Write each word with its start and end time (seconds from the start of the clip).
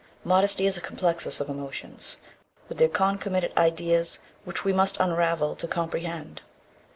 Modesty 0.23 0.65
is 0.65 0.77
a 0.77 0.81
complexus 0.81 1.39
of 1.39 1.47
emotions 1.47 2.17
with 2.67 2.79
their 2.79 2.87
concomitant 2.87 3.55
ideas 3.55 4.17
which 4.45 4.65
we 4.65 4.73
must 4.73 4.99
unravel 4.99 5.55
to 5.55 5.67
comprehend. 5.67 6.41